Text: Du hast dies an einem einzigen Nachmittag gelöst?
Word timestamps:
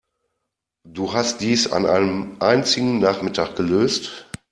Du 0.83 1.13
hast 1.13 1.41
dies 1.41 1.71
an 1.71 1.85
einem 1.85 2.37
einzigen 2.39 2.97
Nachmittag 2.97 3.55
gelöst? 3.55 4.25